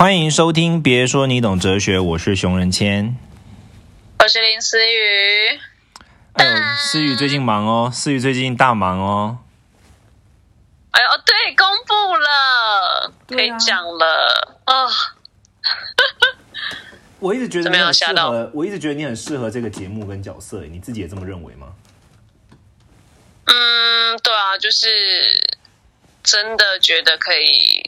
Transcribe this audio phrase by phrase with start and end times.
[0.00, 3.16] 欢迎收听，别说你懂哲学，我是熊仁谦，
[4.20, 5.58] 我是林思雨。
[6.34, 9.38] 哎呦，思雨最近忙哦，思雨最近大忙哦。
[10.92, 14.86] 哎呦，对，公布了，可以讲了啊。
[17.18, 21.72] 我一直觉得你很适合，我一直觉得你很适合这个节目跟角色，你自己也这么认为吗？
[23.46, 25.58] 嗯，对啊，就是
[26.22, 27.87] 真的觉得可以。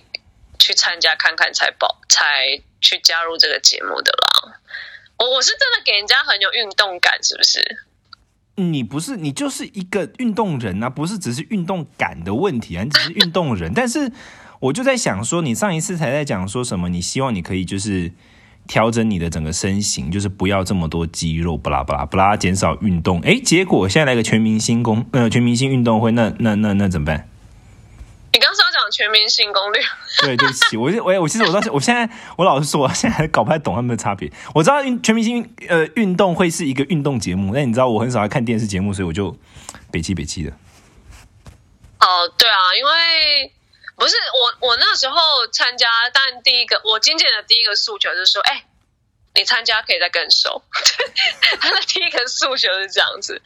[0.60, 4.60] 去参加看看才报才去加入这个节目的啦。
[5.18, 7.86] 我我是真的给人家很有运动感，是不是？
[8.56, 13.72] 你不是你就是一个运动人啊，不是只是运动感的问题啊，你只是 运动人。
[13.72, 14.12] 但是
[14.60, 16.90] 我就在想说，你上一次才在讲说什么？
[16.90, 18.12] 你希望你可以就是
[18.68, 23.20] 调整你的整个身形，就是不要这么多肌肉，不拉不拉不拉，减少运动。
[23.20, 27.29] 哎，结果现在来个全明星公呃全明星运动会，那那那那怎么办？
[28.32, 29.82] 你刚说要讲全明星攻略，
[30.22, 32.08] 对，对不起，我我我其实我到我现在
[32.38, 34.30] 我老实说，我现在还搞不太懂他们的差别。
[34.54, 39.36] 我知道运全明星呃运动会是一个运动节目，但你知道我很少爱看电视节目，所以我就
[39.90, 40.52] 北气北气的。
[41.98, 43.52] 哦，对啊，因为
[43.96, 44.14] 不是
[44.60, 45.16] 我我那时候
[45.52, 48.64] 参加，但第一个我经纪人的第一个诉求就是说，哎，
[49.34, 50.62] 你参加可以再更瘦。
[51.60, 53.42] 他的第一个诉求是这样子，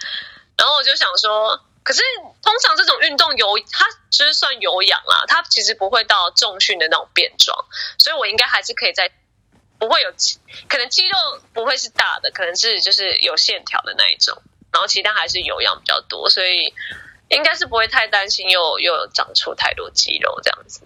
[0.59, 1.59] 然后我就想说。
[1.85, 2.03] 可是
[2.43, 7.57] 通常这种运动有它就是算有氧啦，它其实不会到重训的那种变壮，
[7.99, 9.13] 所以我应该还是可以在
[9.79, 10.11] 不会有
[10.67, 11.17] 可能肌肉
[11.53, 16.73] 不会是大的，可能是就是有线条的那一种，然后其他还是有氧比较多，所以
[17.29, 20.81] 应该是不会太担心又又长出太多肌肉这样子。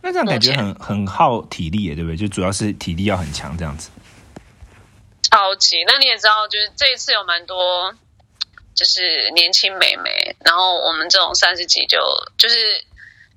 [0.00, 2.16] 那这样感觉很很耗体力，对不对？
[2.16, 3.90] 就主要是体力要很强这样子。
[5.22, 7.94] 超级，那你也知道，就是这一次有蛮多。
[8.74, 11.98] 就是年轻美眉，然后我们这种三十几就
[12.38, 12.56] 就是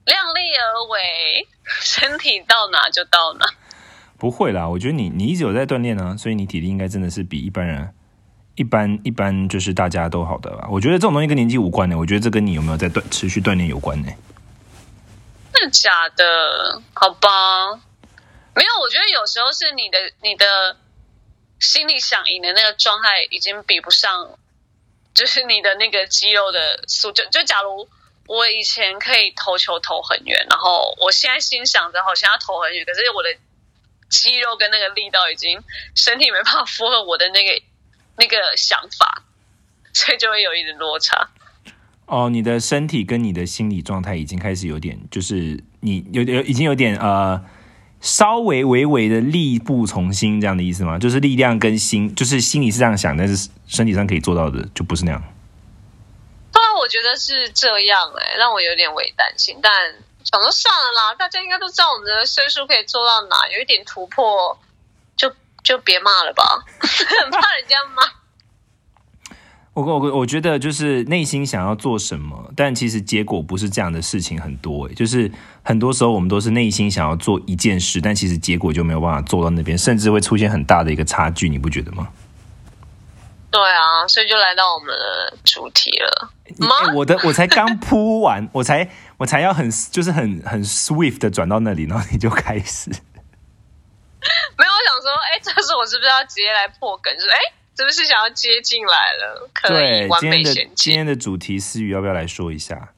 [0.06, 1.48] 量力而为，
[1.82, 3.46] 身体到哪就到哪。
[4.18, 7.94] 不会啦，我觉得你你一直有在锻炼呢，所以你体力应该真的是比一般人
[8.56, 10.68] 一般一般就是大家都好的吧。
[10.72, 14.10] 我觉得这种东西跟年纪无关的，我觉得这跟你有没有在锻持续锻炼有关呢。
[15.54, 16.82] 真的假的？
[16.94, 17.76] 好吧，
[18.56, 20.78] 没有，我觉得有时候是你的你的
[21.60, 24.40] 心里想赢的那个状态已经比不上。
[25.16, 27.90] 就是你的那个肌肉的素，就就假如
[28.28, 33.30] 我以前可以投球投很远，然后我现在心想着好像要投很远，可是我的
[34.10, 35.64] 肌肉跟那个力道已经
[35.96, 37.60] 身体没办法符合我的那个
[38.18, 39.24] 那个想法，
[39.94, 41.30] 所以就会有一点落差。
[42.06, 47.44] 哦，你的身体跟你的心理状态已经开始有点，就是你有有已经有点呃。
[48.06, 51.00] 稍微微微的力不从心，这样的意思吗？
[51.00, 55.20] 就是力量跟心，就是心里是这样想，但是身体上可以做到的，就不是那样。
[56.54, 59.58] 后来我觉得是这样，哎，让我有点微担心。
[59.60, 59.72] 但
[60.24, 64.60] 想说算了啦，大家应该都知道我们的岁数可以做到哪，有一点突破，
[65.18, 65.34] 就
[65.64, 68.04] 就别骂了吧， 怕人家骂。
[69.76, 75.30] 我我我觉得就是内心想要做什么，但其实结果不是这样的事情很多诶，就是
[75.64, 82.08] 很多时候我们都是内心想要做一件事，但其实结果就没有办法做到那边，甚至会出现很大的一个差距，你不觉得吗？
[83.52, 86.32] 对啊，所以就来到我们的主题了。
[86.96, 92.90] 我的我才刚铺完，我才我才要很就是很很 swift 的转到那里，然后你就开始。
[94.56, 97.14] 没有，我想说，哎，这时候我是不是要直接来破梗？
[97.16, 97.40] 就是哎。
[97.78, 99.50] 是不是想要接进来了？
[99.54, 100.72] 可以完美衔接。
[100.76, 102.94] 今天的主题思雨要不要来说一下？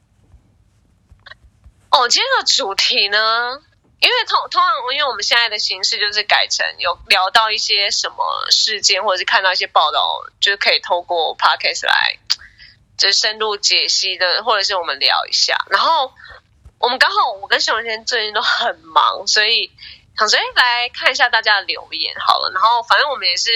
[1.90, 3.60] 哦，今天的主题呢？
[3.98, 12.16] 因为通通常，因为我们现在的形式就是改成有聊到一些什么事件，或者是看到一些报道，就是可以透过 podcast 来，
[12.96, 15.56] 就是深入解析的，或者是我们聊一下。
[15.70, 16.12] 然后
[16.78, 19.72] 我们刚好我跟熊文天最近都很忙，所以
[20.16, 22.52] 想说，哎，来看一下大家的留言好了。
[22.54, 23.50] 然后反正我们也是。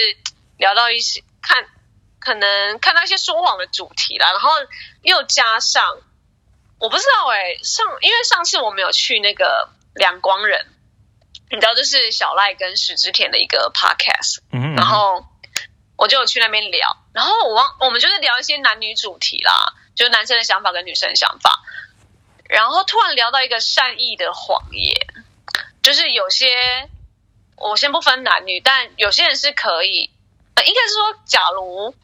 [0.63, 1.67] 聊到一些看，
[2.19, 4.49] 可能看到一些说谎的主题啦，然后
[5.01, 5.97] 又加上
[6.79, 10.67] 我不知道哎，上因为上次我们有去那个两光人，
[11.51, 15.25] 你知道这是小赖跟史之田的一个 podcast，嗯，然后
[15.97, 21.59] 我就有去那边聊，然后我忘我们就是聊一些男女主题啦，就是男生的想法跟女生的想法，
[22.47, 24.95] 然后突然聊到一个善意的谎言，
[25.81, 26.87] 就是有些
[27.57, 30.09] 我先不分男女，但有些人是可以。
[30.55, 31.95] 呃，应该是说，假如，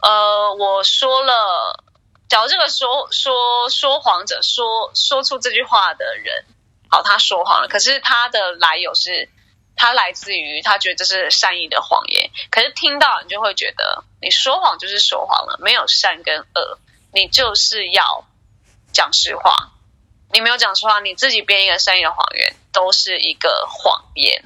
[0.00, 1.84] 呃，我说了，
[2.28, 6.44] 假如这个说说说谎者说说出这句话的人，
[6.90, 9.30] 好，他说谎了，可是他的来由是，
[9.76, 16.78] 他来自于他觉得这是善意的谎言，可是听到你就会觉得，你说谎就是说谎了，没有善跟恶，
[17.12, 18.26] 你就是要
[18.92, 19.70] 讲实话，
[20.32, 24.44] 你没有讲实话，你自己编一个善意的谎言都是一个谎言。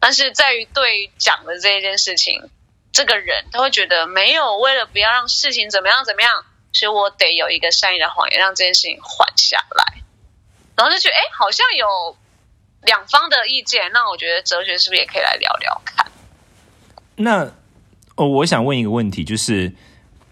[0.00, 2.50] 但是在于对于讲的这一件事情，
[2.92, 6.30] 这个人他会觉得没有为了不要让事情怎么样怎么样，
[6.72, 10.02] 所以我得有一个善意的谎言让这件事情缓下来。
[10.76, 12.16] 然后就觉得哎，好像有
[12.82, 16.10] 两方的意见，那我觉得哲学是不是也可以来聊聊看？
[17.16, 17.52] 那
[18.16, 19.72] 哦，我想问一个问题，就是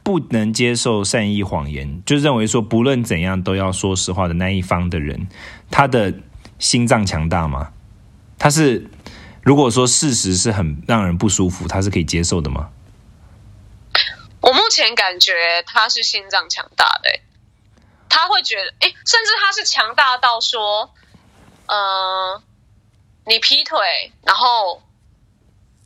[0.03, 5.29] 不能接受善意谎言，就认为说不论怎样都要说实话的那一方的人，
[5.71, 6.15] 他的
[6.59, 7.73] 心脏强大吗？
[8.39, 8.89] 他是
[9.49, 12.69] 如果说事实是很让人不舒服，他是可以接受的吗？
[14.43, 17.19] 我目前感觉他是心脏强大的，
[18.11, 20.93] 他会觉得哎，甚至他是强大到说，
[21.67, 22.43] 呃，
[23.25, 24.83] 你劈腿，然后。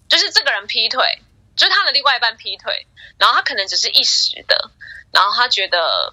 [0.09, 1.23] 就是这个人劈腿，
[1.57, 2.87] 就是他的另外一半劈腿，
[3.17, 4.71] 然后他可能只是一时的，
[5.11, 6.13] 然后他觉得，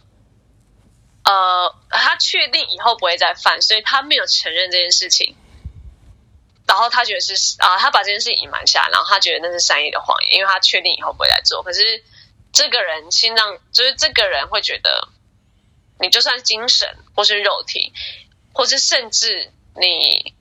[1.25, 5.35] 呃，他确定以后不会再犯，所以他没有承认这件事情，
[6.69, 11.63] 然后他觉得是啊，他把这件事隐瞒下来，然后他觉得那是善意的谎言，因为他确定以后不会再做。
[11.63, 12.03] 可是
[12.53, 15.09] 这个人心脏，就是这个人会觉得，
[15.99, 17.91] 你就算精神或是肉体，
[18.53, 20.35] 或是甚至你。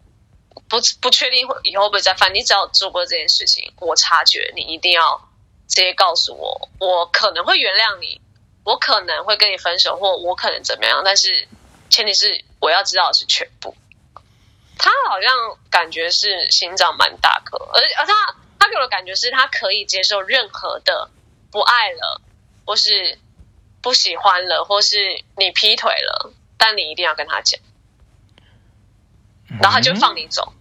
[0.69, 5.17] 不不确定会以后不会再犯，你只要做过这件事情，我察觉你一定要
[5.67, 8.21] 直接告诉我，我可能会原谅你，
[8.65, 11.49] 我可能会跟你分手，或我可能怎么样，但是
[11.89, 13.75] 前提是我要知道的是全部。
[14.79, 15.31] 他好像
[15.69, 18.13] 感觉是心脏蛮大颗，而而他
[18.59, 21.11] 他给我的感觉是他可以接受任何的
[21.51, 22.21] 不爱了，
[22.65, 23.19] 或是
[23.83, 27.61] 不喜欢了，或是你劈腿了，但你一定要跟他讲，
[29.61, 30.53] 然后他就放你走。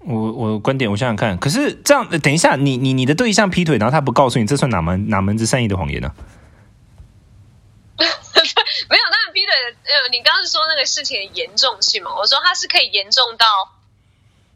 [0.00, 1.36] 我我观点，我想想看。
[1.38, 6.14] 可是这样，等一下，你你你的对象劈腿，然后他不告诉你，这算哪门哪门子善意的谎言呢？
[8.00, 9.19] 没有，当
[9.50, 9.94] 对。
[9.94, 12.14] 呃，你刚刚说那个事情的严重性嘛？
[12.16, 13.46] 我说他是可以严重到，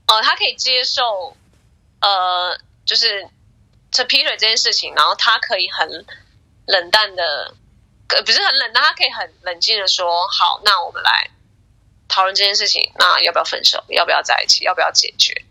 [0.07, 1.37] 呃，他可以接受，
[2.01, 3.29] 呃，就是
[3.91, 6.07] 这劈腿这件事情，然后他可以很
[6.67, 7.55] 冷淡的，
[8.09, 11.31] 呃不是很冷淡，他可以很冷静的说，好，那我们来。
[12.07, 13.83] 讨论这件事情，那要不要分手？
[13.89, 14.63] 要不要在一起？
[14.63, 15.45] 要不要解决？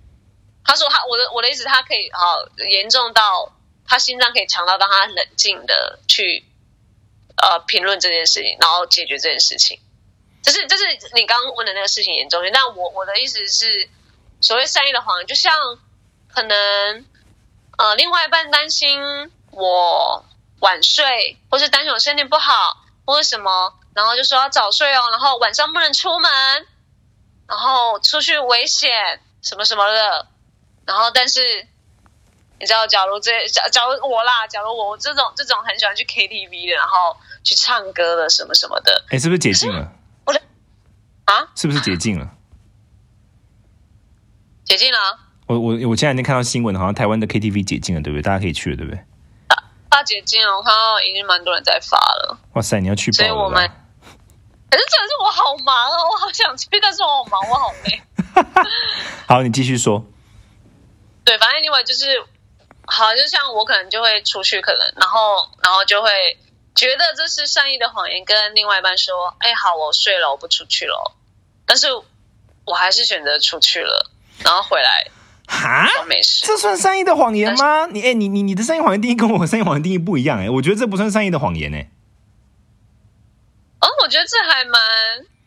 [0.64, 3.52] 他说他我的我的意思，他可以好严重到
[3.86, 6.46] 他心脏可以强到让他冷静的去
[7.44, 9.78] 呃评论这件事情，然后解决这件事情。
[10.42, 12.52] 就是就是你刚问的那个事情严重性。
[12.54, 13.90] 但我我的意思是，
[14.40, 15.54] 所谓善意的谎言，就像
[16.34, 17.06] 可能
[17.78, 19.02] 呃另外一半担心
[19.52, 20.26] 我
[20.60, 23.74] 晚睡，或是担心我身体不好，或者什么。
[23.94, 26.32] 然后就说要早睡哦，然后晚上不能出门，
[27.48, 30.28] 然后出去危险什么什么的。
[30.86, 31.68] 然后但是
[32.60, 39.92] 你知道，假如这假假如我啦，假如我我这种这种很喜欢去 KTV 的，然后去唱歌的什么什么的，哎，是不是解禁了？
[40.26, 40.42] 我的
[41.26, 42.30] 啊，是不是解禁了？
[44.66, 45.20] 解禁了。
[45.48, 48.22] 我我我前两天看到新闻，好像台湾的 KTV 解禁了，对不对？
[48.22, 49.04] 大家可以去了，对不对？
[49.90, 52.40] 大解禁了，我看到已经蛮多人在发了。
[52.54, 53.70] 哇塞，你要去所以我们。
[54.72, 58.02] 可是真的是我好忙哦，我好想去，但是我好忙，我好累。
[59.28, 60.04] 好，你继续说。
[61.24, 62.08] 对，反正另外就是，
[62.94, 66.10] 好，就像我可能就会出去，可能然后然后就会
[66.76, 71.16] 觉得这是善意的谎言，跟另外一半说：“哎，好，我睡了，我不出去了。”
[71.66, 71.88] 但是
[72.66, 74.12] 我还是选择出去了，
[74.44, 75.08] 然后回来。
[75.48, 75.88] 哈？
[76.08, 76.46] 没事。
[76.46, 77.88] 这算善意的谎言吗？
[77.88, 81.90] 你哎，你你你的善意谎言定义跟我善意谎言定义不一样哎，我觉得这不算善意的谎言哎。
[83.82, 84.80] 哦，我觉得这还蛮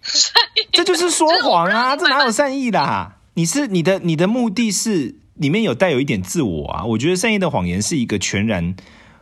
[0.02, 1.96] 善意，这就是说谎啊！
[1.96, 3.12] 这哪有善意的？
[3.34, 6.84] 你是你的你的目的是里面有带有一点自我啊！
[6.84, 8.74] 我觉得善意的谎言是一个全然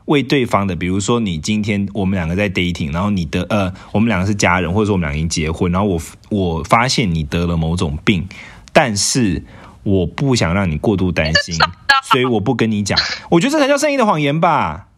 [0.06, 8.28] 为对方的，比如说你今天我们两个在 dating，然后你的呃，我们两个是家人，或者说我们俩已经结婚，然后我我发现你得了某种病，
[8.72, 9.44] 但是
[9.82, 11.56] 我不想让你过度担心，
[12.04, 12.98] 所以我不跟你讲。
[13.30, 14.88] 我觉得这才叫善意的谎言吧？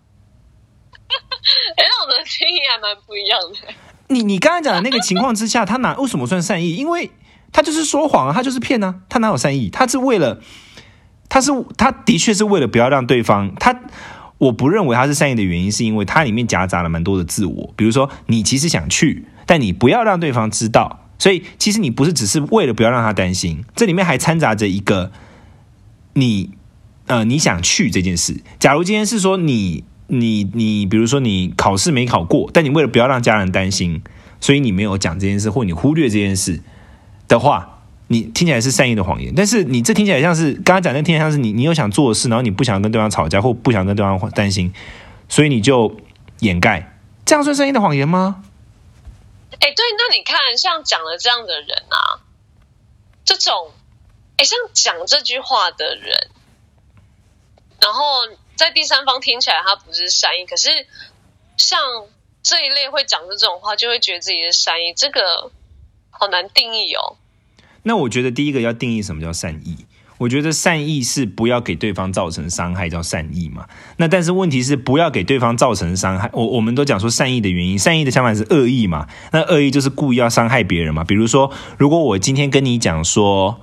[1.76, 3.74] 哎，那我的定义还蛮不一样的。
[4.08, 6.74] 你你刚才讲的那个情况之下，他哪为什么算善意？
[6.74, 7.10] 因为
[7.52, 9.70] 他就是说谎啊，他就是骗啊，他哪有善意？
[9.70, 10.40] 他是为了，
[11.36, 13.78] 他是他的确是为了不要让对方他，
[14.38, 17.74] 我不认为他是善意的原因，是因为它里面夹杂了蛮多的自我。
[17.76, 25.12] 比如说，你其实想去，但你不要让对方知道，所以其实你不是只是为了不要让他担心，这里面还掺杂着一个
[26.14, 26.52] 你
[27.06, 28.40] 呃你想去这件事。
[28.58, 29.84] 假如今天是说你。
[30.08, 34.02] 你你比如说你考试没考过，但你为了不要让家人担心，
[34.40, 36.60] 所以你没有讲这件事，或你忽略这件事
[37.26, 37.75] 的话，
[38.08, 39.32] 你听起来是善意的谎言。
[39.34, 44.72] 但是你这听起来像是刚刚讲那听起来像是你你有想做的事，然后你不想跟对方吵架，或不想跟对方担心，
[45.28, 45.96] 所以你就
[46.40, 48.44] 掩盖，这样算善意的谎言吗？
[49.58, 52.20] 哎，对，那你看，像讲了这样的人啊，
[53.24, 53.72] 这种，
[54.36, 56.28] 哎，像讲这句话的人，
[57.80, 58.02] 然后
[58.54, 60.68] 在第三方听起来他不是善意，可是
[61.56, 61.80] 像
[62.42, 65.50] 这一类会讲出这种话，就会觉得自己是善意，这个
[66.10, 67.16] 好难定义哦。
[67.86, 69.86] 那我觉得第一个要定义什么叫善意。
[70.18, 73.66] 我觉得善意是不要给对方造成伤害，叫善意嘛。
[73.98, 76.30] 那但是问题是不要给对方造成伤害。
[76.32, 79.06] 我我们都讲说善意的原因，善意的相反是恶意嘛。
[79.32, 81.04] 那恶意就是故意要伤害别人嘛。
[81.04, 83.60] 比如说，如果我今天跟你讲说，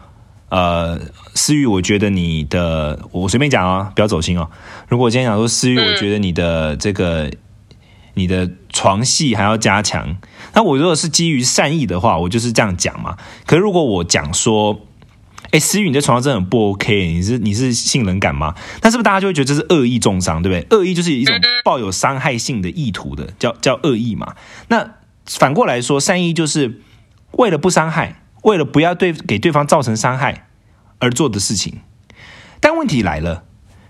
[0.50, 1.02] 呃，
[1.34, 4.52] 思雨，我觉得你的，我随便讲啊，不要走心哦。
[4.88, 7.32] 如果我今天讲说思雨，我觉得你的这个
[8.14, 10.18] 你的床戏还要加强，
[10.54, 13.18] 那我如果是基于善意的话，我就是这样讲嘛。
[13.46, 14.82] 可是如果我讲说，
[15.52, 18.56] 哎，思雨，你在床上真的很不 OK，你是你是性冷感吗？
[18.82, 20.78] 那是不是大家就会觉得这是恶意重伤，对不对？
[20.78, 24.36] 恶意就是一种抱有伤害性的意图的，叫叫恶意嘛。
[24.70, 24.96] 那
[25.26, 26.82] 反过来说，善意就是
[27.32, 30.48] 为了不伤害，为了不要对给对方造成伤害
[31.00, 31.82] 而做的事情。
[32.60, 33.44] 但问题来了，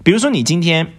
[0.04, 0.94] 比如说你今天，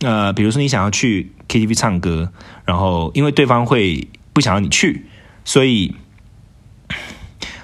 [0.00, 2.32] 呃，比如说你想要去 KTV 唱歌，
[2.64, 5.06] 然后因为对方会不想要你去，
[5.44, 5.94] 所以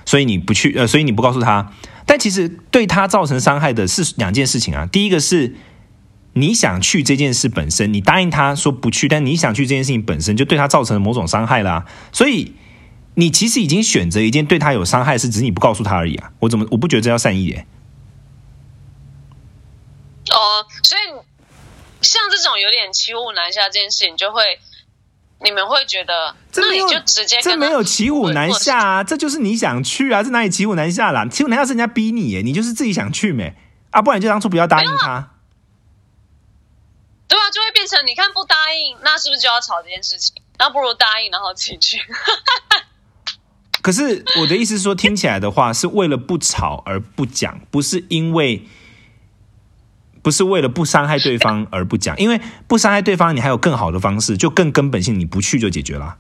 [0.07, 1.75] 所以你不去，呃，所以你不告诉他。
[2.07, 4.87] 但其实对他造成伤害的是两件事情啊。
[4.87, 5.57] 第一个是
[6.33, 11.85] 你想去这件事本身，你答应他说不去，但你想去这件事情本身就对他造成了某种伤害啦。
[12.13, 12.55] 所以
[13.15, 16.31] 你其实已经选择一件对他有伤害的事，只是你不告诉他而已啊。
[16.39, 17.47] 我怎么我不觉得这叫善意？
[17.47, 17.67] 耶？
[20.31, 21.03] 哦，所以
[22.01, 24.43] 像这种有点骑虎难下这件事情，就会。
[25.43, 31.27] 你们会觉得，那你就直接这没有骑虎难下啊，这就是你想去啊，这哪里骑虎难下啦？
[31.27, 33.55] 骑虎难下是人家逼你耶，你就是自己想去没
[33.91, 34.03] 啊？
[34.03, 35.31] 不然就当初不要答应他。
[37.27, 40.35] 对啊，就会变成你看不答应，那是不是就要吵这件事情？
[40.59, 41.99] 那不如答应，然后自己去。
[43.81, 48.69] 可是我的意思是说，听起来的话是为了不吵而不讲，不是因为。
[50.23, 56.19] 不是为了不伤害对方而不讲，因为不伤害对方，你还有更好的方式，就更根本性，你不去就解决了。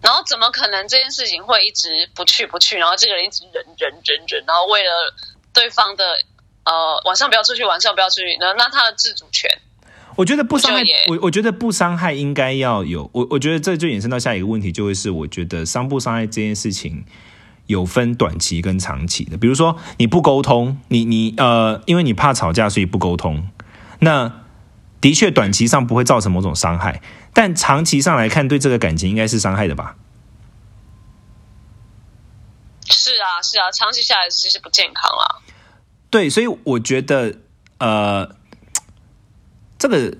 [0.00, 2.78] 然后怎么可能这件事情会一直不去不去？
[2.78, 5.14] 然后这个人一直忍忍忍忍，然后为了
[5.52, 6.04] 对方的
[6.64, 9.50] 呃晚上不要出去，晚上不要出去，那那他的自主权，
[10.16, 17.04] 我觉得不伤害我，我觉得不伤害应该要有我，我觉得这就衍生到下一个问题，就会是我觉得伤不伤害这件事情。
[17.68, 23.48] 有分短期跟长期的，比如说你不沟通，你你呃，因为你怕吵架，所以不沟通。
[24.00, 24.42] 那
[25.00, 29.96] 的确短期上不会造成某种伤害，但长期上来看，对这个感情应该是伤害的吧？
[32.90, 35.44] 是啊，是啊，长期下来其实不健康啊。
[36.10, 37.36] 对，所以我觉得
[37.78, 38.34] 呃，
[39.78, 40.16] 这个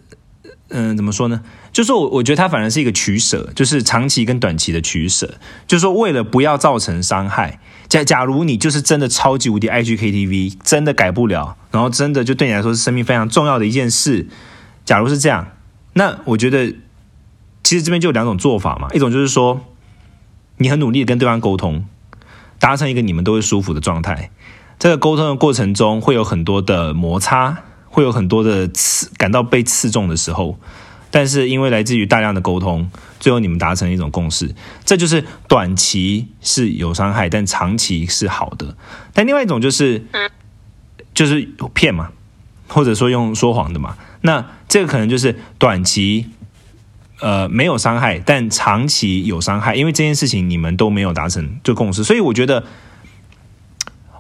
[0.68, 1.42] 嗯，怎么说呢？
[1.78, 5.34] 就是我，我觉得他反而是一个取舍，就是长期跟短期的取舍。
[5.68, 14.26] 就是说，为了不要造成伤害，假假如你就是真的超级无敌爱去 KTV，真的改不了，然后真的就对你来说是生命非常重要的一件事。
[14.84, 15.52] 假如是这样，
[15.92, 16.74] 那我觉得
[17.62, 18.88] 其实这边就有两种做法嘛。
[18.92, 19.60] 一种就是说，
[20.56, 21.86] 你很努力的跟对方沟通，
[22.58, 24.32] 达成一个你们都会舒服的状态。
[24.80, 30.58] 这个沟通的过程中会有很多的摩擦，会有很多的刺，感到被刺中的时候。
[31.10, 38.76] 但是因为来自于大量的沟通，最后你们达成一种共识，这就是短期是有伤害，但长期是好的。
[39.14, 40.04] 但另外一种就是，
[41.14, 42.10] 就是骗嘛，
[42.68, 43.96] 或者说用说谎的嘛。
[44.20, 46.26] 那这个可能就是短期
[47.20, 52.04] 呃没有伤害，但长期有伤害，因为这件事情你们都没有达成就共识。
[52.04, 52.64] 所以我觉得，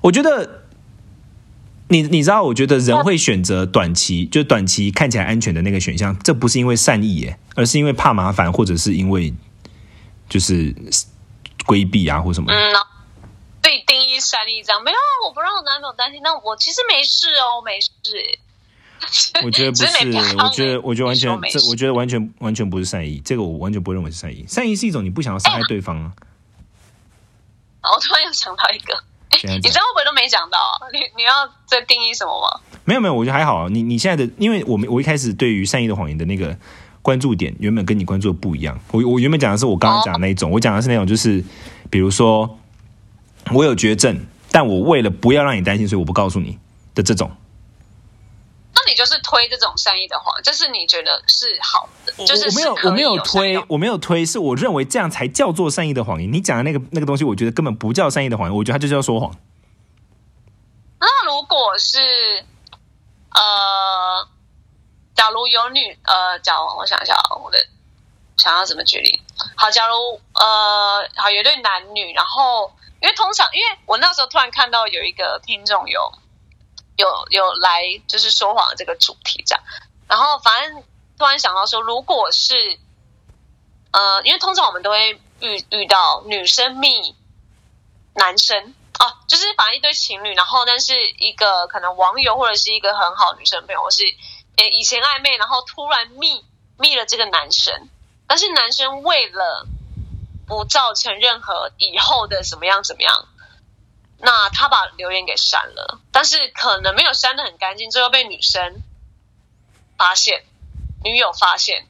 [0.00, 0.57] 我觉得。
[1.88, 9.32] 你你知道，我觉得人会选择短期，就短期看起来安全的那个选项，这不是因为善意耶，而是因为怕麻烦，或者是因为
[10.28, 10.74] 就是
[11.64, 12.52] 规避啊，或什么。
[12.52, 12.74] 嗯，
[13.62, 18.38] 被定义善意这样，没有啊，我不让我男朋友担心，那我其实没事哦，没事。
[19.44, 19.86] 我觉得不是，
[20.36, 24.44] 我觉得我觉得完全这，我觉得完全完全不是善意，这个我完全不认为是善意。
[24.48, 26.12] 善意是一种你不想要伤害对方啊。
[27.82, 29.02] 我突然又想到一个。
[29.30, 30.58] 你知道会不会都没讲到？
[30.92, 32.60] 你你要再定义什么吗？
[32.84, 33.68] 没有没有，我觉得还好。
[33.68, 36.56] 你你现在的，因为我们我一开始对于善意的谎言的那个
[37.02, 38.78] 关注点，原本跟你关注的不一样。
[38.90, 41.44] 我我原本讲的是我刚刚讲的那一种，我讲的是那种就是，
[41.90, 42.58] 比如说
[43.52, 44.18] 我有绝症，
[44.50, 46.58] 但我为了不要让你担心，所以我不告诉你
[46.94, 47.30] 的这种。
[48.78, 56.32] 那你就是推这种善意的谎，就是你觉得是好的，就是我没有我没有推，我没有推，是我认为这样才叫做善意的谎言。
[56.32, 59.34] 你讲的那个那个东西，我觉得根本不叫善意的谎言，我觉得它就叫说谎。
[61.00, 61.98] 那如果是
[63.34, 64.28] 呃，
[65.16, 67.58] 假如有女呃，假如我想一下，我的
[68.36, 69.20] 想要怎么举例？
[69.56, 76.12] 好，假如呃，好有一对男女，然后因为通常，因为我那时候突然看到有一个听众有
[76.98, 79.64] 有有来就是说谎这个主题这样，
[80.08, 80.82] 然后反正
[81.16, 82.78] 突然想到说，如果是
[83.92, 87.14] 呃，因为通常我们都会遇遇到女生密
[88.14, 94.02] 男生哦，就是反正一对情侣，然后但是一个可能网友或者是一个很好女生朋友，是
[94.56, 96.44] 诶以前暧昧，然后突然密
[96.78, 97.88] 密了这个男生，
[98.26, 99.66] 但是男生为了
[100.48, 103.28] 不造成任何以后的怎么样怎么样，
[104.20, 108.82] 那他把留言给删了，但是可能没有删的很干净，最后被女生
[109.96, 110.44] 发现，
[111.04, 111.86] 女友发现，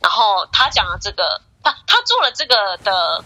[0.00, 3.24] 然后他讲了这个，他他做了这个的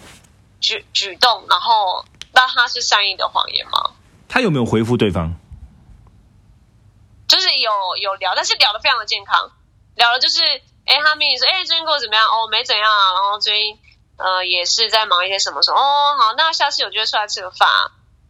[0.60, 3.90] 举举动，然后那他是善意的谎言吗？
[4.28, 5.34] 他有没有回复对方？
[7.26, 9.50] 就是有有聊，但是聊的非常的健康，
[9.96, 10.40] 聊的就是，
[10.84, 12.28] 哎，他跟你说，哎，最近过得怎么样？
[12.28, 13.78] 哦，没怎样啊，然后最近
[14.16, 15.80] 呃也是在忙一些什么什么。
[15.80, 17.68] 哦，好，那下次有机会出来吃个饭，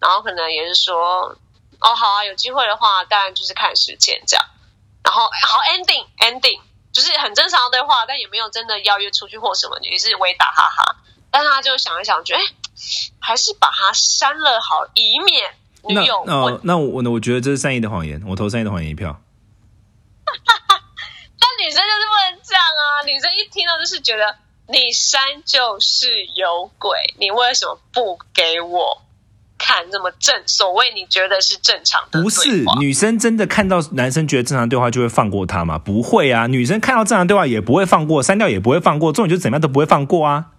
[0.04, 1.34] 然后可能也是说，
[1.80, 4.44] 哦，好啊，有机会的话，当然就是看时间这样。
[5.02, 6.60] 然后好 ending ending，
[6.92, 10.96] 就是很正常的对话，但也没有真的邀约出去或什么，也是微打哈哈。
[11.30, 12.44] 但他就想一想，觉得哎，
[13.18, 16.60] 还是把他删了好，以免女友那我。
[16.64, 19.18] 那我我觉得这是善意的谎言，我投善意的谎言一票。
[20.26, 23.02] 但女生就是不能这样啊！
[23.06, 24.36] 女生一听到就是觉得
[24.68, 29.02] 你删就是有鬼，你为什么不给我
[29.64, 30.42] 看那么正？
[30.46, 35.78] 所谓你觉得是正常的，不是女生真的看到男生觉得正常对话就会放过他吗？
[35.78, 40.50] 不会啊，女生看到正常对话也不会放过，删掉也不会放过，重点就是怎么样都不会放过啊。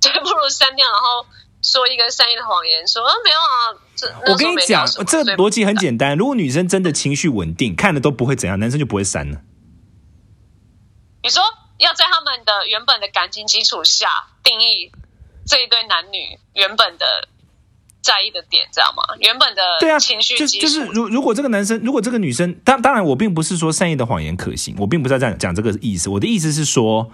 [0.00, 1.26] 对不如删掉，然后
[1.62, 3.80] 说一个善意的谎言，说、啊、没有啊。
[3.96, 5.98] 这我跟你讲，这个逻辑很简。
[5.98, 6.16] 单。
[6.16, 9.40] 如果女生真的情绪稳定，看了都不会怎样，男生就不会删了。
[11.22, 11.42] 你说
[11.78, 14.08] 要在他们的原本的感情基础下
[14.42, 14.92] 定义
[15.46, 17.28] 这一对男女原本的
[18.04, 19.02] 在意的点，知道吗？
[19.18, 26.10] 原本的对啊，情绪就就是如如果这个男生，如果这个女生，当当然我并不是说善意的谎言可行，我并不是要这样讲这个意思。
[26.10, 27.10] 我的意思是说，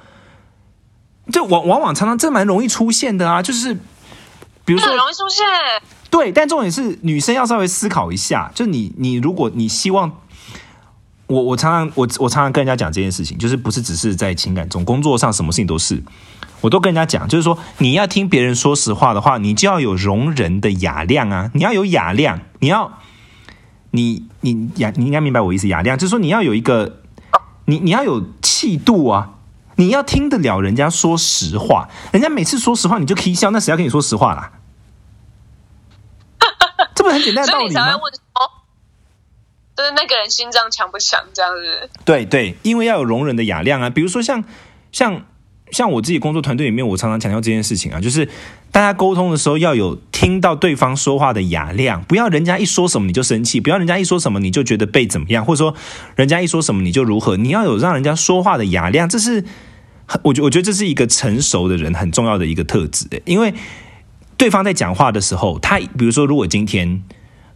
[1.33, 3.73] 就往往往常常这蛮容易出现的啊，就是
[4.65, 5.47] 比如说很容易出现。
[6.11, 10.21] 对，但重点是女生要稍微思考一下，就你你如果你希望。
[11.27, 16.03] 我我常常我我常常跟人家讲这件事情，就是不是只是在情感中，工作上什么事情都是，
[16.61, 22.99] 我都跟人家讲，就是说你要听别人说实话的话，你就要有容人的雅量啊，你要有雅量，你要
[23.93, 27.01] 你你雅，你应该明白我意思，雅量就是说你要有一个，
[27.65, 29.35] 你你要有气度啊，
[29.77, 34.53] 你要听得了人家说实话，人家每次说实话你就可以笑，那谁要跟你说实话啦？
[36.95, 37.99] 这不是很简单的道理吗？
[39.77, 41.89] 就是那个人心脏强不强，这样子。
[42.05, 43.89] 对对，因为要有容忍的雅量啊。
[43.89, 44.45] 比如说像
[44.93, 45.25] 像
[45.73, 48.29] 像我自己工作团队里面，我常常强调这件事情啊，就是
[48.71, 55.75] 大家沟通的时候要有听到对方说话的雅量，不要人家一说什么你就生气，不要人家一说什么你就觉得被怎么样，或者说
[56.17, 59.45] 人家一说什么你就如何，你要有让人家说话的雅量，这是
[60.23, 63.55] 我觉我觉得这是一个成熟的人很重要的一个特质，因为
[64.37, 67.03] 对方在讲话的时候，他比如说如果今天。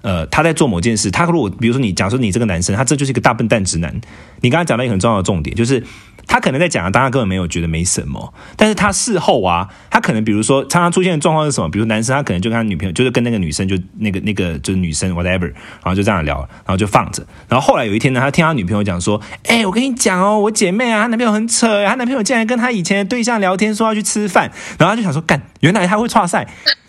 [0.05, 4.03] 呃，他在做某件事，他如果比如说你假设你这个男生，他这就是一个大笨蛋直男，
[4.43, 5.83] 你刚才讲到一个很重要的重点，就是
[6.27, 11.69] 他可能在讲，当他根本没有觉得没什么，但是他事后啊，他可能比如说常常出现的状况是什么？
[11.69, 26.47] 比如男生他可能就跟他女朋友，就是跟那个女生就那个那个就是女生 whatever，然后就这样聊，然后就放着，然后后来有一天呢，他听他女朋友讲说，哎，我跟你讲哦，我姐妹啊，她男朋友很扯，她男朋友竟然跟她以前的对象聊天，说要去吃饭，然后他就想说，干，原来他会岔赛。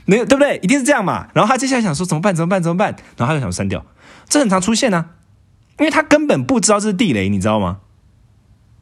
[0.08, 0.58] 没有对不对？
[0.62, 1.30] 一定是这样嘛。
[1.34, 2.36] 然后他接下来想说怎么办？
[2.36, 2.62] 怎么办？
[2.62, 2.96] 怎么办？
[3.18, 3.84] 然后他就想删掉，
[4.30, 5.06] 这很常出现呢，
[5.80, 7.78] 因为他根本不知道这是地雷，你知道吗？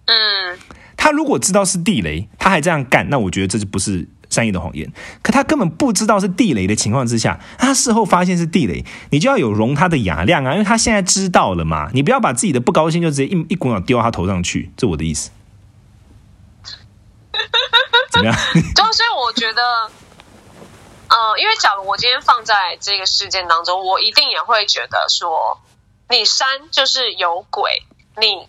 [0.05, 0.59] 嗯。
[0.95, 4.91] 他如果知道是地雷，他还这样干，那我觉得这就不是善意的谎言。
[5.21, 11.89] 可他根本不知道是地雷的情况之下，他事后发现是地雷，你就要有容他的雅量啊，因为他现在知道了嘛。
[11.93, 15.31] 你不要把自己的不高兴就直接一一股脑丢到他头上去，这我的意思。
[18.11, 18.35] 怎么样？
[18.75, 19.61] 就所以我觉得。
[21.15, 25.59] 嗯，因为假如我今天放在这个事件当中，我一定也会觉得说，
[26.09, 27.83] 你删就是有鬼，
[28.17, 28.47] 你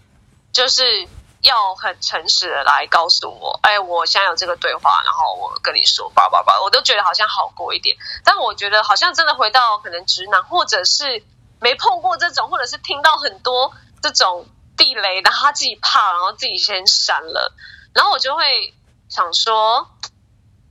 [0.51, 1.07] 就是
[1.45, 7.97] 要很诚实的来告诉我，哎，我现在有这个对话，然后我跟你说，叭叭叭，我都觉得好像好过一点。
[8.25, 11.25] 但我觉得好像真的回到可能直男，或者是
[11.61, 17.53] 没碰过这种，或者是听到很多这种地雷，然后他自己怕，然后自己先删了，
[17.95, 18.75] 然后我就会
[19.09, 19.89] 想说。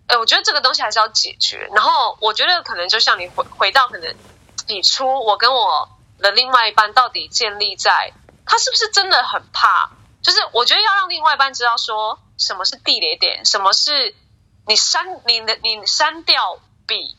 [0.05, 1.69] 哎，我觉得这个东西还是要解决。
[1.73, 4.13] 然后我觉得可能就像你回回到可能
[4.67, 5.87] 起初，我跟我
[6.19, 8.11] 的另外一半到底建立在
[8.45, 9.91] 他是不是真的很怕？
[10.23, 14.15] 就是我觉得要让另外一半知道说，什么是地雷点，什么是
[14.65, 17.15] 你删你的你删掉比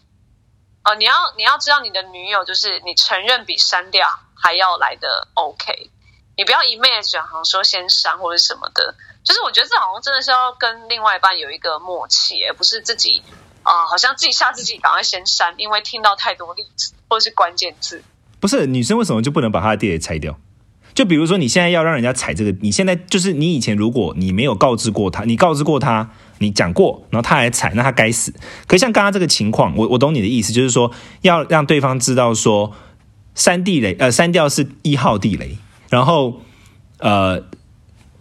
[0.83, 5.90] 呃你要你要知道你的女友就是你承认比删掉还要来的 OK，
[6.37, 13.23] 你不要一昧的讲好像说先删或者什么的，就是我觉得这好像真的是要跟另外一半有一个默契，而不是自己
[13.62, 18.03] 啊、好像自己吓自己赶快先删，因为听到太多例子或者是关键字。
[18.38, 20.38] 不是女生为什么就不能把她的地雷拆掉？
[20.94, 28.33] 就比如说你现在要让人家踩这个，你现在就是你以前如果你没有告知过他，你告知过他，你讲过，然后他还踩，那他该死。
[28.68, 32.72] 可像刚刚这个情况，我我懂你的意思，就是说要让对方知道说
[33.35, 35.59] 三地雷，呃，删掉是一号地雷，
[35.90, 36.40] 然后
[36.98, 37.42] 呃，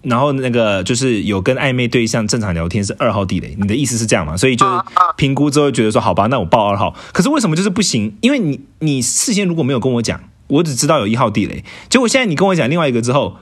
[0.01, 4.35] 然后那个就是有跟暧昧对象正常聊天是二号地雷，你的意思是这样吗？
[4.35, 4.81] 所以就是
[5.15, 6.95] 评估之后觉得说，好吧，那我报二号。
[7.11, 8.17] 可是为什么就是不行？
[8.21, 13.37] 因为你你事先如果没有跟我讲，我只知道有一号地雷，结果现在你跟我讲另外一个之后，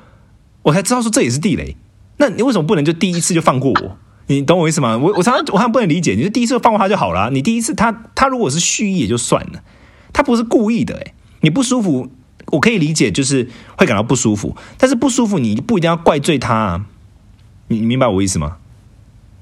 [0.63, 1.75] 我才知道说这也是地雷。
[2.17, 3.97] 那你为什么不能就第一次就放过我？
[4.27, 4.97] 你懂我意思吗？
[4.97, 7.29] 我我常常我常常不能理解，你就第一次放过他就好了啊。
[7.29, 9.63] 你第一次他他如果是蓄意也就算了，
[10.13, 12.09] 他不是故意的、欸，你不舒服，
[12.47, 16.85] 我可以理解，就是会感到不舒服，但是不舒服你不一定要怪罪他啊。
[17.67, 18.57] 你你明白我意思吗？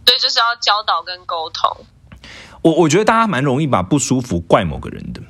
[0.05, 1.85] 所以就是要教导跟沟通。
[2.61, 5.21] 我我觉得大家蛮容易把不舒服怪某个人的。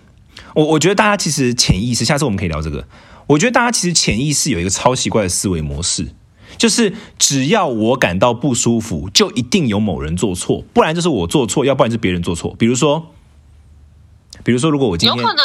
[0.55, 2.87] 我我觉得大家其实潜意识，下次我们可以聊这个。
[3.27, 6.07] 我觉得大家其实潜意识有一个超奇怪的思维模式，
[6.57, 12.55] 就是只要我感到不舒服，就一定有某人做错，不然就是我做错，要不然就是别人做错。
[12.57, 13.11] 比如说，
[14.43, 15.43] 比如说，如果我今天有可能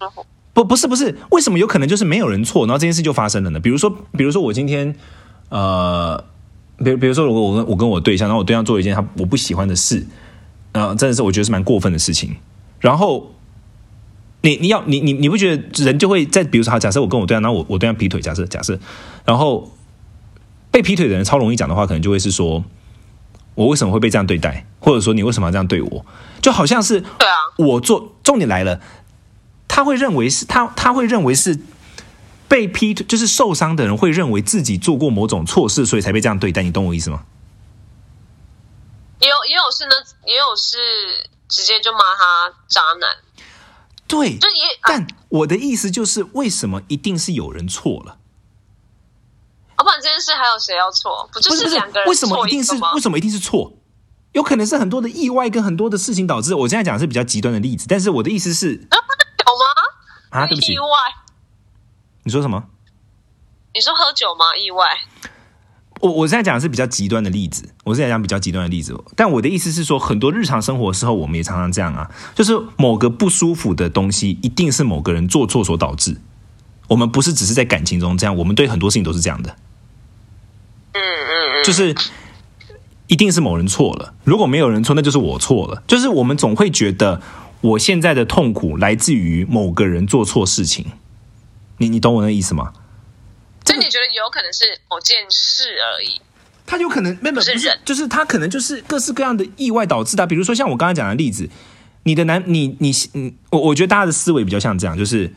[0.00, 0.08] 啊，
[0.52, 3.58] 不不是不是，为什么有可能就是没有人错，然后这件事就发生了呢？
[3.58, 4.94] 比如说，比如说我今天
[5.48, 6.22] 呃，
[6.76, 10.06] 比比如说，如果我跟我跟我对象，然后我对象做一件他我不喜欢的事，
[10.72, 12.36] 呃，真的是我觉得是蛮过分的事情，
[12.80, 13.30] 然后。
[14.42, 18.78] 你你要你你你不觉得人就会在比如说，好，假设我跟我对象，然后我我对象劈腿，假设假设，
[19.24, 19.72] 然后
[20.70, 22.64] 被劈腿的人超容易讲的话，可能就会是说，
[23.54, 26.06] 我为什么会被这样对待，或者说你为什么要这样对我，
[26.40, 28.80] 就好像是对啊，我做重点来了，
[29.68, 31.58] 他会认为是他他会认为是
[32.48, 36.62] 被劈腿，就是受伤的人会认为自己做过某种错事，所以才被这样对待。
[36.62, 37.22] 你懂我意思吗？
[39.20, 39.92] 也有也有是呢，
[40.26, 40.76] 也有是
[41.48, 43.08] 直接就骂他渣男，
[44.12, 48.18] 对，就也啊，但我的意思就是，为什么一定是有人错了？
[49.78, 51.26] 要不然这件事还有谁要错？
[51.32, 53.72] 不就不是两个人为什么一定是为什么一定是错？
[54.32, 56.54] 有可能是很多的意外跟很多的事情导致。
[56.54, 60.38] 我现在讲的是比较极端的例子，但是我的意思是有吗？
[60.40, 60.86] 啊，对不起意，外？
[62.24, 62.64] 你说什么？
[63.72, 64.54] 你说喝酒吗？
[64.54, 64.84] 意外？
[66.02, 76.16] 我我现在讲的是比较极端的例子，我是在讲比较极端的例子，但我的意思是说，很多日常生活的时候，我们也常常这样啊，就是某个不舒服的东西，一定是某个人做错所导致。
[76.88, 79.56] 我们不是只是在感情中这样，我们对很多事情都是这样的，
[80.94, 81.94] 嗯嗯嗯，就是
[83.06, 85.84] 一定是某人错了，如果没有人错，那就是我错了。
[85.86, 87.22] 就是我们总会觉得
[87.60, 90.86] 我现在的痛苦来自于某个人做错事情，
[91.78, 92.72] 你你懂我的意思吗？
[93.64, 96.20] 所以你觉得有可能是某件事而已？
[96.64, 97.52] 他有可能没有不是
[97.84, 100.26] 就是他可能就是各式各样的意外导致的啊。
[100.26, 101.48] 比如说像我刚才讲的例子，
[102.04, 105.32] 你的男你你你，我我觉得大家的思维比较像这样，就是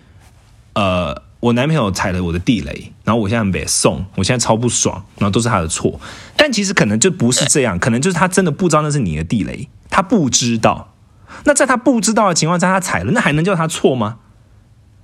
[0.74, 6.00] 呃，我男朋友踩了我的地雷，然后我现在很北送，我现在超不爽，然后都是他的错。
[6.38, 10.94] 但其实可能就不是这样，可能就是他真的不知道那是你的地雷，他不知道。
[11.44, 14.20] 那在他不知道的情况下，他踩了，那还能叫他错吗？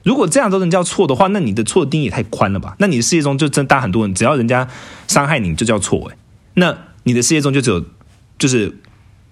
[0.04, 2.76] 如果这样都能叫错的话，那你的错的定义也太宽了吧？
[2.80, 4.68] 那你的世界中就真大很多人，只要人家
[5.08, 6.16] 伤害你就叫错诶。
[6.56, 7.86] 那你的世界中就只有
[8.40, 8.78] 就是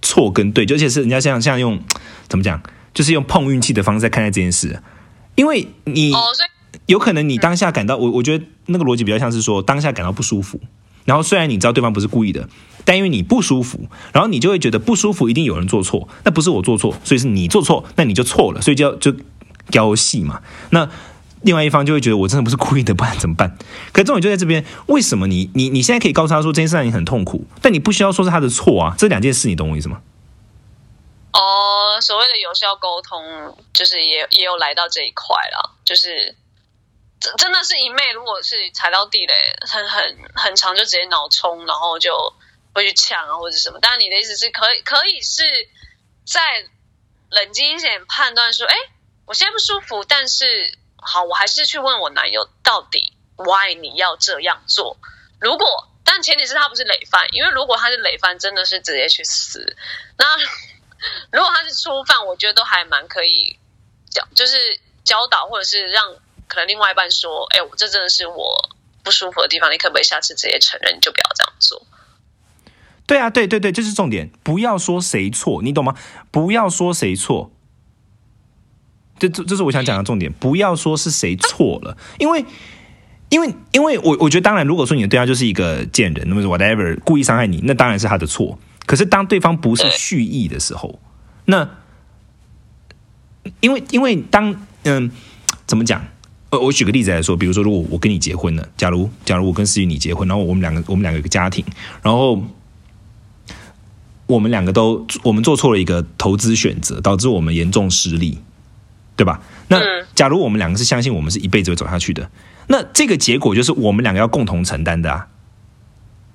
[0.01, 1.79] 错跟对，而且是人家像像用
[2.27, 2.62] 怎么讲，
[2.93, 4.82] 就是用碰运气的方式在看待这件事。
[5.36, 6.12] 因为你
[6.86, 10.60] 有可能你当下感到我，我觉得那个逻辑比较像是说当下感到不舒服，
[11.05, 12.47] 然后虽然你知道对方不是故意的，
[12.86, 19.15] 但因为你不舒服，然后你就会觉得不舒服一定有人做错，那不是我做错，所以是你做错，那你就错了，所以就要就
[19.71, 20.41] 交戏嘛。
[20.71, 20.89] 那
[21.41, 23.58] 另外一方就会觉得我真的不是故意的，不然怎么办？
[23.93, 28.95] 可重点就在这边，为什么你你你现在可以告诉他说这件事让你很痛苦，但你不需要说是他的错啊？
[28.97, 30.01] 这两件事你懂我意思吗？
[31.32, 36.36] 哦，所谓的有效沟通，就是也也有来到这一块了，就是
[37.19, 42.34] 真真的是一昧，如果是踩到地雷，很很很长，就直接脑冲，然后就
[42.73, 43.77] 会去呛啊或者什么。
[43.79, 45.43] 但，你的意思是可以可以是
[46.25, 46.41] 在
[47.29, 48.75] 冷静一点判断说，哎，
[49.30, 54.98] 我现在不舒服，但是好，我还是去问我男友到底 why 你要这样做。
[55.39, 59.78] 如果但前提是他不是累犯，因为如果他是累犯，真的是直接去死。
[60.18, 60.26] 那
[61.32, 63.60] 如果他是初犯，我觉得都还蛮可以
[64.10, 66.15] 教，就是教导或者是让
[66.48, 68.72] 可能另外一半说，哎，我这真的是我
[69.04, 71.86] 不舒服的地方，你可不可以下次直接承认，你就不要这样做。
[73.06, 74.32] 对啊，对对对，这是重点。
[74.44, 75.96] 不要说谁错，你懂吗？
[76.32, 77.52] 不要说谁错。
[79.19, 80.32] 这这这是我想讲的重点。
[80.39, 82.43] 不要说是谁错了，因为
[83.29, 88.58] 因为因为我我觉得，当然，如果说你的对象就是一个贱人，那么 whatever 故意伤害你，那当然是他的错。
[88.86, 90.99] 可是当对方不是蓄意的时候，
[91.45, 91.69] 那
[93.60, 95.12] 因为因为当嗯
[95.67, 96.03] 怎么讲？
[96.49, 101.63] 呃，我举个例子来说，比如说，如果我跟你结婚了，假如假如我跟思雨你结婚，然后我们两个我们两个有个家庭，
[102.01, 102.41] 然后。
[104.29, 108.38] 我们两个都，我们做错了一个投资选择，导致我们严重失利，
[109.19, 109.41] 对吧？
[109.67, 109.82] 那
[110.15, 112.32] 假如我们两个是相信我们是一辈子会走下去的，
[112.67, 115.27] 那这个结果就是我们两个要共同承担的啊。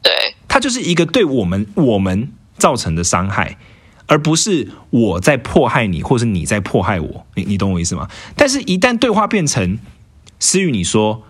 [0.03, 0.13] 对，
[0.47, 3.57] 它就是一个对我们我们造成的伤害，
[4.05, 7.27] 而不是我在迫害你，或是你在迫害我。
[7.37, 8.07] 你你懂我意思吗？
[8.37, 9.79] 但是，一旦对话变成
[10.39, 11.23] 思雨你说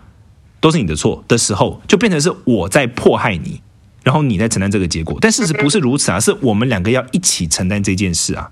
[0.59, 3.61] 都是你的错的时候，就变成是我在迫害你。
[4.03, 6.19] 然后你在承担这个结果，但事实不是如此啊！
[6.19, 8.51] 是我们两个要一起承担这件事啊。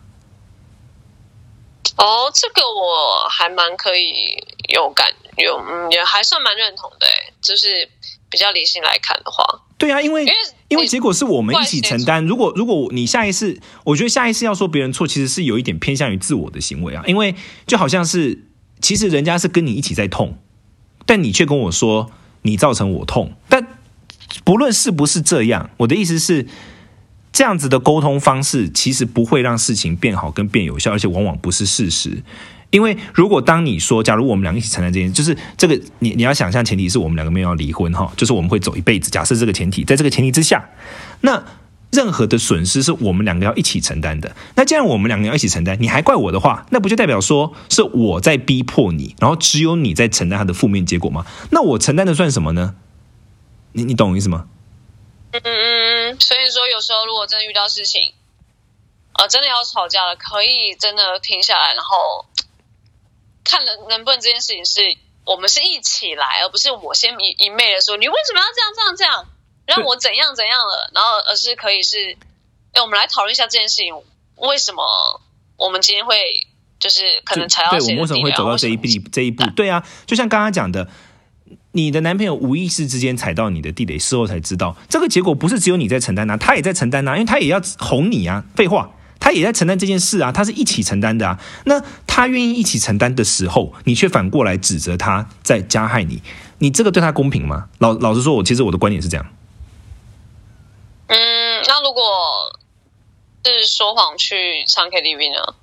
[1.97, 4.37] 哦，这个我还蛮可以
[4.73, 7.07] 有感有，嗯，也还算蛮认同的。
[7.41, 7.89] 就是
[8.29, 9.45] 比较理性来看的话，
[9.77, 10.33] 对啊，因为因为
[10.69, 12.25] 因为结果是我们一起承担。
[12.25, 17.03] 如果如果你下一次，我觉得下一次要说别人错，其实是有一点偏向于自我的行为啊。
[17.05, 17.35] 因为
[17.67, 18.45] 就好像是，
[18.81, 20.37] 其实人家是跟你一起在痛，
[21.05, 22.11] 但你却跟我说
[22.43, 23.79] 你造成我痛，但。
[24.43, 26.47] 不论是不是这样，我的意思是，
[27.33, 32.23] 这样子的沟通方式其实不会让事情变好跟变有效，而且往往不是事实。
[32.69, 39.09] 因为如果当你说，假如我们两个一起承担这件事，就是这个你你要想象前提是我们两个没有要离婚哈，就是我们会走一辈子。
[39.11, 40.69] 假设这个前提，在这个前提之下，
[41.21, 41.43] 那
[41.91, 44.35] 任何的损失是我们两个要一起承担的。
[44.55, 51.25] 那既然我们两个要一起承担，你还怪我的话，那不就代表说是我在逼迫你，然后只有你在承担他的负面结果吗？
[51.51, 52.75] 那我承担的算什么呢？
[53.73, 54.45] 你你懂我意思吗？
[55.33, 58.13] 嗯嗯嗯，所以说有时候如果真的遇到事情，
[59.13, 62.25] 呃，真的要吵架了，可以真的停下来，然后
[63.43, 69.25] 看能能不能这件事情是我们是一起来，而不是我先一一昧的说你为什么要这样这样这样，
[69.65, 72.15] 让我怎样怎样了，然后而是可以是，
[72.73, 73.95] 哎，我们来讨论一下这件事情，
[74.35, 75.21] 为什么
[75.57, 76.47] 我们今天会
[76.79, 79.43] 就是可能才要对，我们为什么会走到这一步这一步？
[79.55, 80.87] 对啊，就像刚刚讲的。
[81.73, 88.45] 你的男朋友无意识之间踩到你的地雷，事后才知道，这个结果不是只有你在承担呐，他也在承担呐，因为他也要哄你啊。
[88.55, 91.39] 废话，他也在承担这件事啊，他是一起承担的啊。
[91.65, 96.21] 那他愿意一起承担的时候，你却反过来指责他在加害你，
[96.59, 97.69] 你这个对他公平吗？
[97.79, 99.25] 老老实说，我其实我的观点是这样。
[101.07, 101.17] 嗯，
[101.65, 102.03] 那如果
[103.45, 105.55] 是说谎去唱 KTV 呢？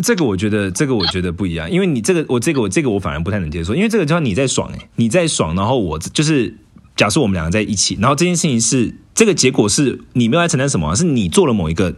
[0.00, 6.56] 这个我觉得，这个我觉得不一样，因为你这个，我这个，我这个我反而不太能接受，因为这个叫你在爽哎，你在爽，然后我就是
[6.96, 11.94] 假设我们两个在一起，然后这件事情是这个结果是你没有来承担什么，是你做了某一个，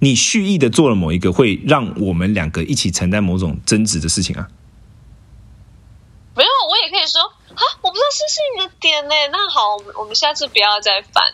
[0.00, 4.48] 你蓄意的做了某一个会让我们两个一起承担某种争执的事情啊。
[6.34, 7.20] 没有，我也可以说
[7.54, 9.14] 啊，我不知道这是你的点呢。
[9.30, 11.24] 那好，我们我们下次不要再犯。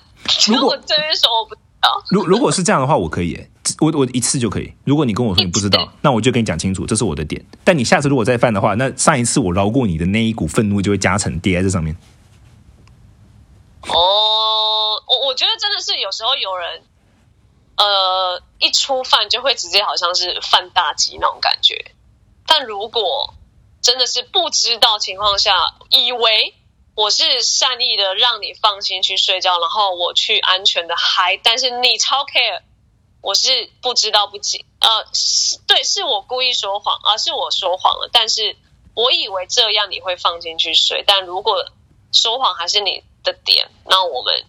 [0.48, 3.46] 如果 这边说我不知道，如如果是这样的话，我可以。
[3.80, 4.72] 我我一次就可以。
[4.84, 7.44] 如果你跟我说你不知道， 那我就跟你讲清楚，这是我的点。
[7.64, 11.96] 但你下次如果再犯的话，那上一次我饶过你的那一股愤怒就会加成叠在这上面。
[13.82, 16.82] 哦，我我觉得真的是有时候有人，
[17.76, 21.92] 呃，一出犯就会直接好像是犯大忌那种感觉。
[22.46, 23.34] 但如果
[23.80, 25.54] 真的是不知道情况下，
[25.90, 26.54] 以为
[26.94, 32.62] 我是善意的让你放心去睡觉，然后我去安全的嗨，但是你超 care。
[33.20, 38.08] 我是不知道不紧，呃，是对，是我故意说谎，而是我说谎了。
[38.12, 38.56] 但是
[38.94, 41.66] 我以为这样你会放进去睡，但如果
[42.12, 44.44] 说谎还是你的点，那我们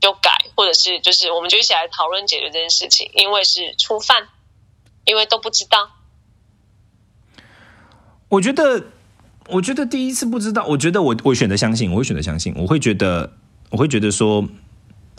[0.00, 3.10] 就改，或者是就是我们就一起来讨论解决这件事情。
[3.14, 4.28] 因为是初犯，
[5.04, 5.90] 因为都不知道。
[8.28, 8.84] 我觉得，
[9.48, 13.32] 我觉得第一次不知道，我觉得我我选择相信，我会选择相信，我会觉得，
[13.70, 14.44] 我会觉得说。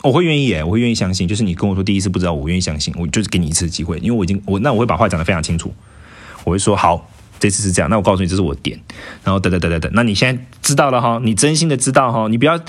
[0.02, 1.26] 我会愿意耶，我会愿意相信。
[1.26, 5.74] 就是你跟我说第一次不知道，我愿意相信，我就是给你一次机会，因为我已经我那我会把话讲得非常清楚。
[6.44, 7.90] 我会说好，这次是这样。
[7.90, 8.80] 那我告诉你，这是我的点。
[9.24, 12.60] 然后等等等等等，那你现在知道了哈，你真心的知道哈，你不要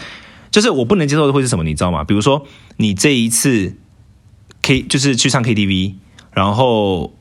[0.50, 2.04] 就是我不能接受的会是什么，你知道吗？
[2.04, 3.76] 比如说你这一次
[4.64, 5.94] K 就是去唱 KTV，
[6.32, 7.14] 然后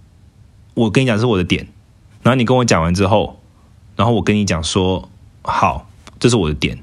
[0.72, 1.68] 我跟你讲是我的点，
[2.22, 3.40] 然后你跟我讲完之后，
[3.94, 5.10] 然后我跟你讲说
[5.42, 6.78] 好，这是我的点。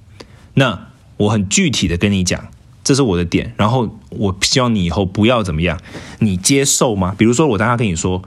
[0.53, 2.49] 那我很具体的跟你讲。
[2.85, 5.77] 这是我的点，然后我希望你以后不要怎么样，
[6.19, 7.15] 你接受吗？
[7.17, 8.21] 比如说我当下跟你说，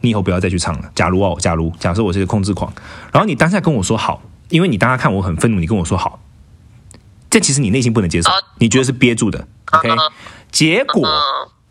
[0.00, 0.92] 你以后不要再去唱了。
[0.94, 2.72] 假如哦，假如假设我是个控制狂，
[3.12, 6.20] 然后你当下跟我说好，因为你当下看我很愤怒，你跟我说好，
[7.28, 9.90] 这其实你内心不能接受，你觉得是憋住的，OK？
[10.52, 11.04] 结果，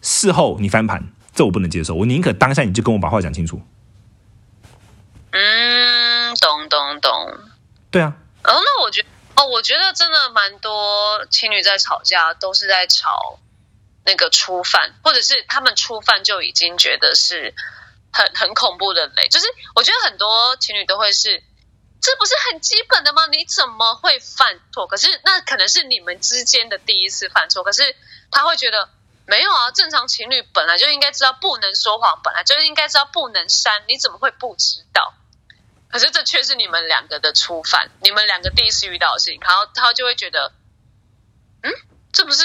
[0.01, 3.61] 事后你翻盘，这我不能接受，我宁可当下你就跟我把话讲清楚。
[5.31, 7.11] 嗯，懂懂懂。
[7.89, 13.39] 对啊，哦，那我觉得，哦，我觉得真的蛮多情侣在吵架，都是在吵
[14.05, 17.53] 那个初犯，或者是他们初犯就已经觉得是
[18.11, 19.27] 很很恐怖的雷。
[19.27, 21.43] 就是我觉得很多情侣都会是，
[22.01, 23.27] 这不是很基本的吗？
[23.27, 24.87] 你怎么会犯错？
[24.87, 27.95] 可是那可能是你们之间的第一次犯错，可是
[28.31, 28.89] 他会觉得。
[29.27, 35.15] 没有啊，正常情侣本来就应该知道不能说谎，本来就应该知道不能删，你怎么会不知道？
[35.87, 40.51] 可是这却是你们两个的初犯，你们两个第一次遇到的事情，然后他就会觉得，
[41.61, 41.71] 嗯，
[42.11, 42.43] 这不是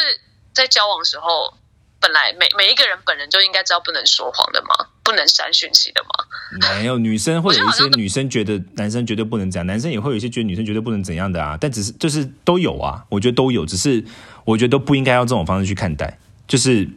[0.52, 1.54] 在交往时候
[1.98, 4.88] 本来每每一个人本人就应该知道不能说谎的吗？
[5.02, 6.70] 不能删讯息的吗？
[6.78, 11.58] 没有女生会有一些女生觉得男生绝对不能这样，男生也会有一些觉得女生绝对不能怎样的啊。
[11.60, 14.04] 但只是就是都有啊，我觉得都有，只是
[14.44, 16.18] 我觉得都不应该用这种方式去看待。
[16.46, 16.88] 就是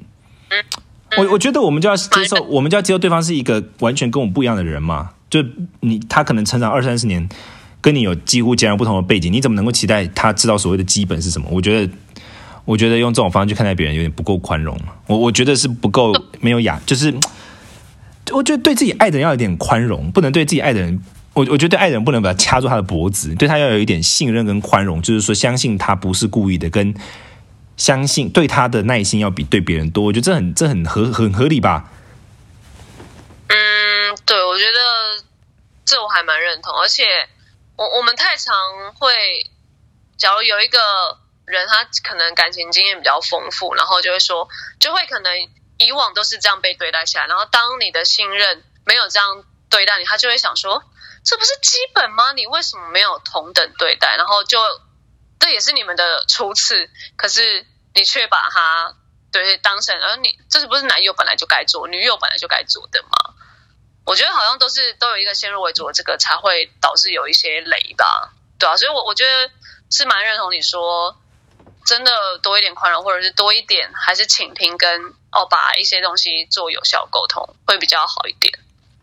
[1.17, 5.12] 我我觉得我们就要接受，我们就要接受对方是一个完全跟我们不一样的人嘛。
[5.33, 5.43] 就
[5.79, 7.27] 你他可能成长二三十年，
[7.81, 11.47] 跟你有几乎截然不同的背景，你怎么能够期待他知道所谓的基本是什么？
[11.49, 11.91] 我觉得，
[12.65, 14.79] 我觉得用这种方式去看待别人有点不够宽容。
[15.07, 17.11] 我我觉得是不够没有雅，就是
[18.31, 21.01] 我觉得对自己爱的人要有点宽容，不能对自己爱的人。
[21.33, 26.93] 我我觉得对爱人不能把他掐住他的脖子，对他要有一点信任跟宽容，就是说相信他不是故意的，跟
[27.75, 30.03] 相信对他的耐心要比对别人多。
[30.03, 31.89] 我觉得这很这很合很合理吧？
[33.47, 33.55] 嗯，
[34.25, 35.25] 对，我觉得
[35.83, 37.28] 这我还蛮认同，而且
[37.76, 39.52] 我我们太常会，
[40.17, 40.80] 假如有一个
[41.45, 44.47] 人他可能感情经验比较丰富，然后就会说，
[44.80, 50.84] 就会可能以往都是这样被对待下来，然后当你的信任没有这样对待你，他就会想说，
[51.26, 52.32] 这不是基本吗？
[52.34, 54.15] 你为什么没有同等对待？
[54.17, 54.60] 然后就
[55.39, 58.95] 这也是你们的初次，可是你却把他
[59.32, 63.34] 对当成，而你这是不是男友本来就该做，女友本来就该做的吗？
[64.05, 69.51] 我觉得好像都是都有一个先入为主的这个，才会导致有一些雷吧，对啊，所以我我觉得
[69.89, 71.15] 是蛮认同你说，
[71.85, 72.11] 真的
[72.41, 78.53] 多一点宽容，或者是多一点还是倾听跟哦，把一些东西做有效沟通，会比较好一点。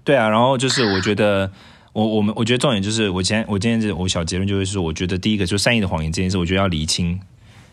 [0.04, 1.50] 对啊，然后就是我觉得。
[1.92, 7.20] 我我们我觉得重点就是我今天我今天是我小结论就是说，我觉得第一个就是善意的谎言这件事，我觉得要厘清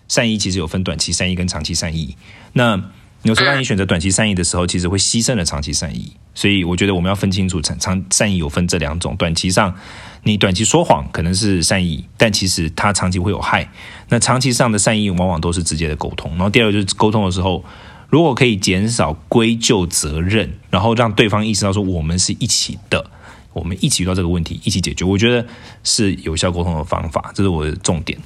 [0.07, 2.17] 善意其实有分短期善意跟长期善意。
[2.53, 2.81] 那
[3.21, 6.17] 有时候当你选择短期善意的时候，其实会牺牲了长期善意。
[6.37, 9.75] 所以我觉得我们要分清楚长长善意有分这两种，短期上
[10.21, 13.67] 你短期说谎可能是善意，但其实它长期会有害。
[14.09, 16.29] 那长期上的善意往往都是直接的沟通。
[16.33, 17.65] 然后第二个就是沟通的时候，
[18.07, 23.09] 如果可以减少归咎责任，然后让对方意识到说我们是一起的。
[23.53, 25.43] 我们一起遇到这个问题，一起解决，我觉得
[25.83, 28.19] 是有效沟通的方法，这是我的重点。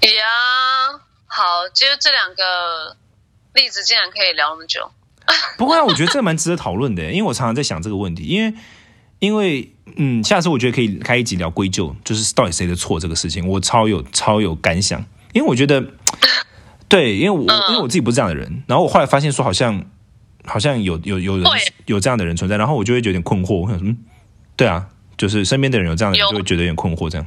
[0.00, 0.26] 呀，
[1.26, 2.96] 好，其实这两个
[3.54, 4.90] 例子竟然可以聊那么久。
[5.58, 8.54] 不会啊，我觉得这蛮值得讨论的，因为我常常在想这个问题，因为
[9.18, 15.84] 因为嗯，下次我觉得可以开一集聊归咎，就是到底谁的错这个事情，我超有超有感想，因为我觉得
[16.88, 19.84] 对，因为我、因为我自己不是这样的人，然后我后来发现说好像。
[20.44, 21.46] 好像有有有人
[21.86, 23.62] 有这样的人存在，然后我就会有点困惑。
[23.62, 23.96] 我想，嗯，
[24.56, 27.08] 对啊，就是身边的人有这样的人，就会觉得有点困惑。
[27.08, 27.24] 这样，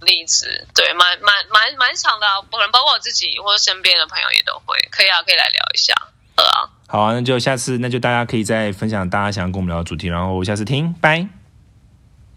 [0.00, 4.76] 例子对，蛮蛮蛮蛮长的，可能包括我自己或者身边的朋友也都会。
[4.90, 5.94] 可以啊，可以来聊一下。
[6.34, 11.26] 好啊，好，那就下次，那就大家可以再分享大家想要跟我们聊的主题，然后下次听，拜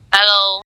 [0.09, 0.64] 拜喽。